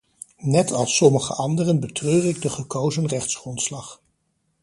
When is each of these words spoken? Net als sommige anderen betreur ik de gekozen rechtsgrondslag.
Net 0.45 0.71
als 0.71 0.95
sommige 0.95 1.33
anderen 1.33 1.79
betreur 1.79 2.25
ik 2.25 2.41
de 2.41 2.49
gekozen 2.49 3.05
rechtsgrondslag. 3.07 4.01